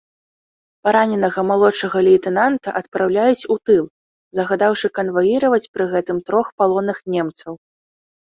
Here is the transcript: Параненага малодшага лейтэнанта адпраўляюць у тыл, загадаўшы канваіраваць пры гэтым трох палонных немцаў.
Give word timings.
Параненага 0.85 1.41
малодшага 1.49 1.97
лейтэнанта 2.07 2.69
адпраўляюць 2.79 3.47
у 3.55 3.57
тыл, 3.71 3.83
загадаўшы 4.39 4.87
канваіраваць 4.97 5.69
пры 5.77 5.85
гэтым 5.93 6.17
трох 6.31 6.47
палонных 6.63 6.97
немцаў. 7.17 7.53